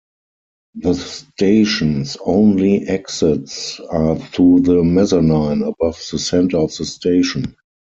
The 0.73 0.95
station's 0.95 2.17
only 2.25 2.87
exits 2.87 3.79
are 3.81 4.15
through 4.17 4.61
the 4.61 4.83
mezzanine 4.83 5.61
above 5.61 6.03
the 6.11 6.17
center 6.17 6.57
of 6.57 6.75
the 6.75 6.85
station. 6.85 7.55